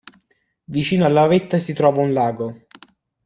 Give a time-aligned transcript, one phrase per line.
[0.65, 2.65] Vicino alla vetta si trova un lago.